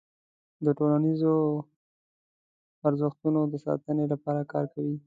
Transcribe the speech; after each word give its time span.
د 0.65 0.67
ټولنیزو 0.77 1.33
ارزښتونو 2.87 3.39
د 3.51 3.55
ساتنې 3.65 4.05
لپاره 4.13 4.41
کار 4.53 4.65
کوي. 4.73 4.95